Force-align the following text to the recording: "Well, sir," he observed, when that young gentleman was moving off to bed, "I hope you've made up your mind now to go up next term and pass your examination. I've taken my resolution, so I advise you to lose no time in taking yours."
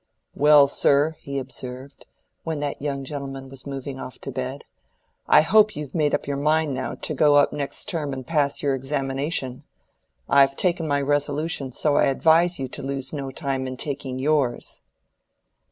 "Well, 0.33 0.67
sir," 0.67 1.15
he 1.19 1.37
observed, 1.37 2.07
when 2.43 2.57
that 2.57 2.81
young 2.81 3.03
gentleman 3.03 3.49
was 3.49 3.67
moving 3.67 3.99
off 3.99 4.17
to 4.21 4.31
bed, 4.31 4.63
"I 5.27 5.41
hope 5.43 5.75
you've 5.75 5.93
made 5.93 6.15
up 6.15 6.25
your 6.25 6.37
mind 6.37 6.73
now 6.73 6.95
to 6.95 7.13
go 7.13 7.35
up 7.35 7.53
next 7.53 7.85
term 7.85 8.11
and 8.11 8.25
pass 8.25 8.63
your 8.63 8.73
examination. 8.73 9.63
I've 10.27 10.55
taken 10.55 10.87
my 10.87 11.01
resolution, 11.01 11.71
so 11.71 11.97
I 11.97 12.05
advise 12.05 12.57
you 12.57 12.67
to 12.69 12.81
lose 12.81 13.13
no 13.13 13.29
time 13.29 13.67
in 13.67 13.77
taking 13.77 14.17
yours." 14.17 14.81